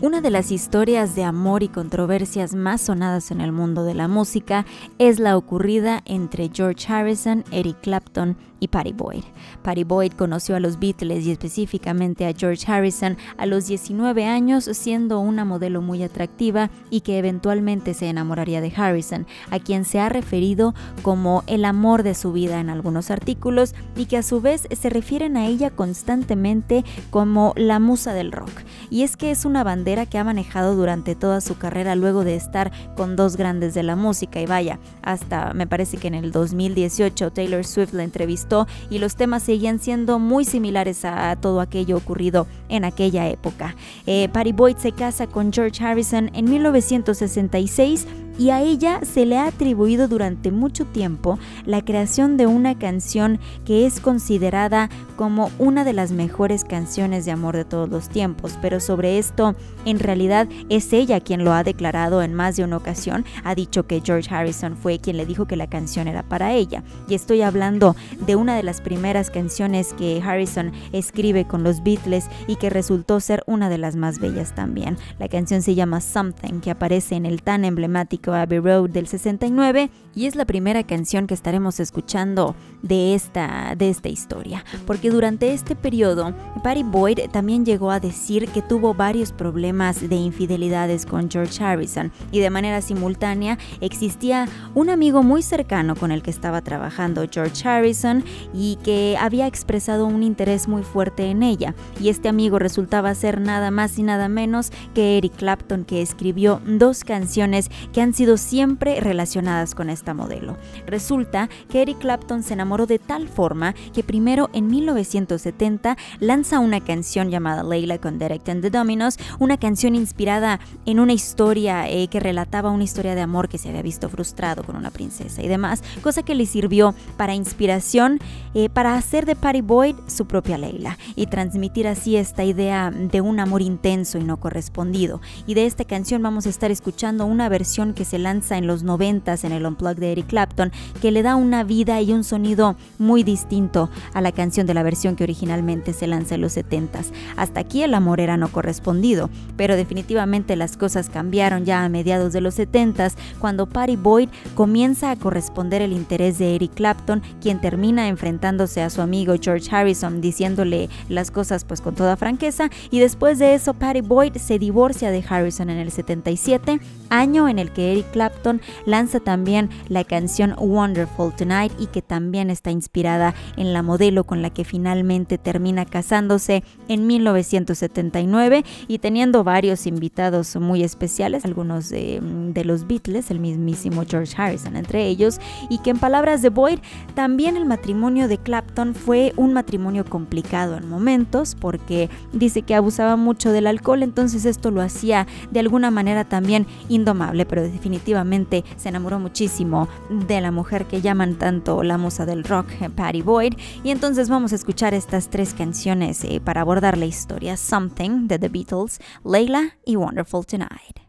Una 0.00 0.20
de 0.20 0.30
las 0.30 0.52
historias 0.52 1.16
de 1.16 1.24
amor 1.24 1.64
y 1.64 1.68
controversias 1.68 2.54
más 2.54 2.82
sonadas 2.82 3.32
en 3.32 3.40
el 3.40 3.50
mundo 3.50 3.82
de 3.82 3.94
la 3.94 4.06
música 4.06 4.64
es 5.00 5.18
la 5.18 5.36
ocurrida 5.36 6.02
entre 6.04 6.52
George 6.54 6.86
Harrison, 6.86 7.42
Eric 7.50 7.80
Clapton 7.80 8.36
y 8.60 8.68
Patty 8.68 8.92
Boyd. 8.92 9.24
Patty 9.62 9.84
Boyd 9.84 10.12
conoció 10.12 10.56
a 10.56 10.60
los 10.60 10.78
Beatles 10.78 11.26
y 11.26 11.30
específicamente 11.30 12.26
a 12.26 12.32
George 12.32 12.70
Harrison 12.70 13.16
a 13.36 13.46
los 13.46 13.66
19 13.66 14.24
años 14.24 14.68
siendo 14.72 15.20
una 15.20 15.44
modelo 15.44 15.82
muy 15.82 16.02
atractiva 16.02 16.70
y 16.90 17.00
que 17.00 17.18
eventualmente 17.18 17.94
se 17.94 18.08
enamoraría 18.08 18.60
de 18.60 18.72
Harrison, 18.74 19.26
a 19.50 19.58
quien 19.58 19.84
se 19.84 20.00
ha 20.00 20.08
referido 20.08 20.74
como 21.02 21.44
el 21.46 21.64
amor 21.64 22.02
de 22.02 22.14
su 22.14 22.32
vida 22.32 22.60
en 22.60 22.70
algunos 22.70 23.10
artículos 23.10 23.74
y 23.96 24.06
que 24.06 24.16
a 24.16 24.22
su 24.22 24.40
vez 24.40 24.68
se 24.70 24.90
refieren 24.90 25.36
a 25.36 25.46
ella 25.46 25.70
constantemente 25.70 26.84
como 27.10 27.52
la 27.56 27.78
musa 27.78 28.12
del 28.14 28.32
rock. 28.32 28.50
Y 28.90 29.02
es 29.02 29.16
que 29.16 29.30
es 29.30 29.44
una 29.44 29.64
bandera 29.64 30.06
que 30.06 30.18
ha 30.18 30.24
manejado 30.24 30.74
durante 30.74 31.14
toda 31.14 31.40
su 31.40 31.58
carrera 31.58 31.94
luego 31.94 32.24
de 32.24 32.36
estar 32.36 32.72
con 32.96 33.16
dos 33.16 33.36
grandes 33.36 33.74
de 33.74 33.82
la 33.82 33.96
música 33.96 34.40
y 34.40 34.46
vaya, 34.46 34.78
hasta 35.02 35.52
me 35.54 35.66
parece 35.66 35.98
que 35.98 36.08
en 36.08 36.14
el 36.14 36.32
2018 36.32 37.32
Taylor 37.32 37.64
Swift 37.64 37.92
la 37.92 38.04
entrevistó 38.04 38.47
y 38.90 38.98
los 38.98 39.16
temas 39.16 39.42
seguían 39.42 39.78
siendo 39.78 40.18
muy 40.18 40.44
similares 40.44 41.04
a 41.04 41.36
todo 41.36 41.60
aquello 41.60 41.96
ocurrido 41.96 42.46
en 42.68 42.84
aquella 42.84 43.28
época. 43.28 43.76
Eh, 44.06 44.28
Patty 44.32 44.52
Boyd 44.52 44.76
se 44.76 44.92
casa 44.92 45.26
con 45.26 45.52
George 45.52 45.84
Harrison 45.84 46.30
en 46.34 46.50
1966 46.50 48.06
y 48.38 48.50
a 48.50 48.62
ella 48.62 49.00
se 49.02 49.26
le 49.26 49.36
ha 49.36 49.48
atribuido 49.48 50.08
durante 50.08 50.50
mucho 50.52 50.86
tiempo 50.86 51.38
la 51.66 51.84
creación 51.84 52.36
de 52.36 52.46
una 52.46 52.78
canción 52.78 53.40
que 53.64 53.84
es 53.84 54.00
considerada 54.00 54.88
como 55.16 55.50
una 55.58 55.84
de 55.84 55.92
las 55.92 56.12
mejores 56.12 56.64
canciones 56.64 57.24
de 57.24 57.32
amor 57.32 57.56
de 57.56 57.64
todos 57.64 57.88
los 57.88 58.08
tiempos, 58.08 58.56
pero 58.62 58.80
sobre 58.80 59.18
esto 59.18 59.56
en 59.84 59.98
realidad 59.98 60.48
es 60.68 60.92
ella 60.92 61.20
quien 61.20 61.44
lo 61.44 61.52
ha 61.52 61.64
declarado 61.64 62.22
en 62.22 62.32
más 62.34 62.56
de 62.56 62.64
una 62.64 62.76
ocasión, 62.76 63.24
ha 63.44 63.54
dicho 63.54 63.86
que 63.86 64.00
George 64.04 64.32
Harrison 64.32 64.76
fue 64.76 65.00
quien 65.00 65.16
le 65.16 65.26
dijo 65.26 65.46
que 65.46 65.56
la 65.56 65.66
canción 65.66 66.06
era 66.06 66.22
para 66.22 66.52
ella, 66.52 66.84
y 67.08 67.14
estoy 67.14 67.42
hablando 67.42 67.96
de 68.24 68.36
una 68.36 68.56
de 68.56 68.62
las 68.62 68.80
primeras 68.80 69.30
canciones 69.30 69.92
que 69.94 70.22
Harrison 70.24 70.72
escribe 70.92 71.46
con 71.46 71.64
los 71.64 71.82
Beatles 71.82 72.28
y 72.46 72.56
que 72.56 72.70
resultó 72.70 73.18
ser 73.20 73.42
una 73.46 73.68
de 73.68 73.78
las 73.78 73.96
más 73.96 74.20
bellas 74.20 74.54
también. 74.54 74.96
La 75.18 75.28
canción 75.28 75.62
se 75.62 75.74
llama 75.74 76.00
Something, 76.00 76.60
que 76.60 76.70
aparece 76.70 77.16
en 77.16 77.26
el 77.26 77.42
tan 77.42 77.64
emblemático 77.64 78.27
Abbey 78.34 78.58
Road 78.58 78.90
del 78.90 79.06
69 79.06 79.90
y 80.14 80.26
es 80.26 80.34
la 80.34 80.44
primera 80.44 80.82
canción 80.84 81.26
que 81.26 81.34
estaremos 81.34 81.80
escuchando 81.80 82.56
de 82.82 83.14
esta, 83.14 83.74
de 83.76 83.88
esta 83.88 84.08
historia, 84.08 84.64
porque 84.86 85.10
durante 85.10 85.52
este 85.52 85.76
periodo 85.76 86.34
Patty 86.62 86.82
Boyd 86.82 87.18
también 87.30 87.64
llegó 87.64 87.90
a 87.90 88.00
decir 88.00 88.48
que 88.48 88.62
tuvo 88.62 88.94
varios 88.94 89.32
problemas 89.32 90.08
de 90.08 90.16
infidelidades 90.16 91.06
con 91.06 91.30
George 91.30 91.62
Harrison 91.62 92.12
y 92.32 92.40
de 92.40 92.50
manera 92.50 92.80
simultánea 92.82 93.58
existía 93.80 94.48
un 94.74 94.90
amigo 94.90 95.22
muy 95.22 95.42
cercano 95.42 95.94
con 95.96 96.12
el 96.12 96.22
que 96.22 96.30
estaba 96.30 96.62
trabajando 96.62 97.26
George 97.30 97.68
Harrison 97.68 98.24
y 98.52 98.78
que 98.82 99.16
había 99.20 99.46
expresado 99.46 100.06
un 100.06 100.22
interés 100.22 100.68
muy 100.68 100.82
fuerte 100.82 101.30
en 101.30 101.42
ella. 101.42 101.74
Y 102.00 102.08
este 102.08 102.28
amigo 102.28 102.58
resultaba 102.58 103.14
ser 103.14 103.40
nada 103.40 103.70
más 103.70 103.98
y 103.98 104.02
nada 104.02 104.28
menos 104.28 104.70
que 104.94 105.18
Eric 105.18 105.36
Clapton 105.36 105.84
que 105.84 106.02
escribió 106.02 106.60
dos 106.66 107.04
canciones 107.04 107.70
que 107.92 108.00
han 108.00 108.14
sido 108.18 108.36
siempre 108.36 108.98
relacionadas 108.98 109.76
con 109.76 109.90
esta 109.90 110.12
modelo. 110.12 110.56
Resulta 110.86 111.48
que 111.70 111.82
Eric 111.82 111.98
Clapton 111.98 112.42
se 112.42 112.54
enamoró 112.54 112.86
de 112.86 112.98
tal 112.98 113.28
forma 113.28 113.76
que 113.94 114.02
primero 114.02 114.50
en 114.52 114.66
1970 114.66 115.96
lanza 116.18 116.58
una 116.58 116.80
canción 116.80 117.30
llamada 117.30 117.62
Layla 117.62 117.98
con 117.98 118.18
Derek 118.18 118.48
and 118.48 118.62
the 118.62 118.70
Dominos, 118.70 119.18
una 119.38 119.56
canción 119.56 119.94
inspirada 119.94 120.58
en 120.84 120.98
una 120.98 121.12
historia 121.12 121.88
eh, 121.88 122.08
que 122.08 122.18
relataba 122.18 122.70
una 122.72 122.82
historia 122.82 123.14
de 123.14 123.20
amor 123.20 123.48
que 123.48 123.56
se 123.56 123.68
había 123.68 123.82
visto 123.82 124.08
frustrado 124.08 124.64
con 124.64 124.74
una 124.74 124.90
princesa 124.90 125.40
y 125.40 125.46
demás, 125.46 125.84
cosa 126.02 126.24
que 126.24 126.34
le 126.34 126.46
sirvió 126.46 126.96
para 127.16 127.36
inspiración 127.36 128.18
eh, 128.54 128.68
para 128.68 128.96
hacer 128.96 129.26
de 129.26 129.36
Patty 129.36 129.60
Boyd 129.60 129.94
su 130.08 130.26
propia 130.26 130.58
Layla 130.58 130.98
y 131.14 131.26
transmitir 131.26 131.86
así 131.86 132.16
esta 132.16 132.42
idea 132.42 132.90
de 132.90 133.20
un 133.20 133.38
amor 133.38 133.62
intenso 133.62 134.18
y 134.18 134.24
no 134.24 134.40
correspondido. 134.40 135.20
Y 135.46 135.54
de 135.54 135.66
esta 135.66 135.84
canción 135.84 136.20
vamos 136.20 136.46
a 136.46 136.48
estar 136.48 136.72
escuchando 136.72 137.24
una 137.24 137.48
versión 137.48 137.94
que 137.98 138.04
se 138.04 138.20
lanza 138.20 138.56
en 138.56 138.68
los 138.68 138.84
90 138.84 139.18
en 139.42 139.52
el 139.52 139.66
Unplugged 139.66 139.98
de 139.98 140.12
Eric 140.12 140.28
Clapton, 140.28 140.70
que 141.02 141.10
le 141.10 141.22
da 141.22 141.34
una 141.34 141.64
vida 141.64 142.00
y 142.00 142.12
un 142.12 142.22
sonido 142.22 142.76
muy 142.98 143.24
distinto 143.24 143.90
a 144.14 144.20
la 144.20 144.30
canción 144.30 144.66
de 144.66 144.74
la 144.74 144.84
versión 144.84 145.16
que 145.16 145.24
originalmente 145.24 145.92
se 145.92 146.06
lanza 146.06 146.36
en 146.36 146.42
los 146.42 146.52
70 146.52 147.00
Hasta 147.36 147.60
aquí 147.60 147.82
el 147.82 147.94
amor 147.94 148.20
era 148.20 148.36
no 148.36 148.48
correspondido, 148.48 149.30
pero 149.56 149.74
definitivamente 149.74 150.54
las 150.54 150.76
cosas 150.76 151.10
cambiaron 151.10 151.64
ya 151.64 151.84
a 151.84 151.88
mediados 151.88 152.32
de 152.32 152.40
los 152.40 152.54
70 152.54 153.08
cuando 153.40 153.66
Patty 153.66 153.96
Boyd 153.96 154.28
comienza 154.54 155.10
a 155.10 155.16
corresponder 155.16 155.82
el 155.82 155.92
interés 155.92 156.38
de 156.38 156.54
Eric 156.54 156.74
Clapton, 156.74 157.22
quien 157.40 157.60
termina 157.60 158.06
enfrentándose 158.06 158.80
a 158.82 158.90
su 158.90 159.02
amigo 159.02 159.34
George 159.40 159.68
Harrison 159.74 160.20
diciéndole 160.20 160.88
las 161.08 161.32
cosas 161.32 161.64
pues 161.64 161.80
con 161.80 161.96
toda 161.96 162.16
franqueza 162.16 162.70
y 162.90 163.00
después 163.00 163.40
de 163.40 163.54
eso 163.54 163.74
Patty 163.74 164.00
Boyd 164.00 164.36
se 164.36 164.60
divorcia 164.60 165.10
de 165.10 165.24
Harrison 165.28 165.70
en 165.70 165.78
el 165.78 165.90
77, 165.90 166.80
año 167.10 167.48
en 167.48 167.58
el 167.58 167.72
que 167.72 167.87
Eric 167.92 168.10
Clapton 168.12 168.60
lanza 168.86 169.20
también 169.20 169.70
la 169.88 170.04
canción 170.04 170.54
Wonderful 170.58 171.34
Tonight 171.34 171.72
y 171.78 171.86
que 171.86 172.02
también 172.02 172.50
está 172.50 172.70
inspirada 172.70 173.34
en 173.56 173.72
la 173.72 173.82
modelo 173.82 174.24
con 174.24 174.42
la 174.42 174.50
que 174.50 174.64
finalmente 174.64 175.38
termina 175.38 175.84
casándose 175.84 176.62
en 176.88 177.06
1979 177.06 178.64
y 178.86 178.98
teniendo 178.98 179.44
varios 179.44 179.86
invitados 179.86 180.56
muy 180.56 180.82
especiales, 180.82 181.44
algunos 181.44 181.88
de, 181.88 182.20
los 182.64 182.86
Beatles, 182.86 183.30
el 183.30 183.40
mismísimo 183.40 184.04
George 184.08 184.34
Harrison 184.36 184.76
entre 184.76 185.06
ellos, 185.06 185.40
y 185.70 185.78
que 185.78 185.90
en 185.90 185.98
palabras 185.98 186.42
de 186.42 186.48
Boyd, 186.50 186.80
también 187.14 187.56
el 187.56 187.64
matrimonio 187.64 188.28
de 188.28 188.38
Clapton 188.38 188.94
fue 188.94 189.32
un 189.36 189.52
matrimonio 189.52 190.04
complicado 190.04 190.76
en 190.76 190.88
momentos 190.88 191.56
porque 191.58 192.10
dice 192.32 192.62
que 192.62 192.74
abusaba 192.74 193.16
mucho 193.16 193.52
del 193.52 193.66
alcohol, 193.66 194.02
entonces 194.02 194.44
esto 194.44 194.70
lo 194.70 194.82
hacía 194.82 195.26
de 195.50 195.60
alguna 195.60 195.90
manera 195.90 196.24
también 196.24 196.66
indomable, 196.88 197.46
pero 197.46 197.62
definitivamente 197.78 198.64
se 198.76 198.88
enamoró 198.88 199.20
muchísimo 199.20 199.88
de 200.10 200.40
la 200.40 200.50
mujer 200.50 200.86
que 200.86 201.00
llaman 201.00 201.36
tanto 201.36 201.84
la 201.84 201.96
musa 201.96 202.26
del 202.26 202.42
rock, 202.42 202.66
Patty 202.96 203.22
Boyd. 203.22 203.54
Y 203.84 203.90
entonces 203.90 204.28
vamos 204.28 204.52
a 204.52 204.56
escuchar 204.56 204.94
estas 204.94 205.28
tres 205.28 205.54
canciones 205.54 206.24
eh, 206.24 206.40
para 206.44 206.62
abordar 206.62 206.98
la 206.98 207.06
historia: 207.06 207.56
Something 207.56 208.26
de 208.26 208.38
The 208.38 208.48
Beatles, 208.48 209.00
Layla 209.24 209.76
y 209.84 209.96
Wonderful 209.96 210.44
Tonight. 210.44 211.07